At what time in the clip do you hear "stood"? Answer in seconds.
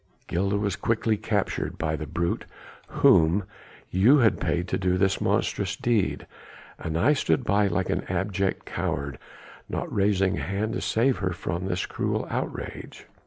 7.13-7.43